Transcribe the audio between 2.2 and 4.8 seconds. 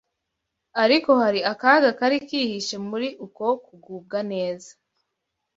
kihishe muri uko kugubwa neza.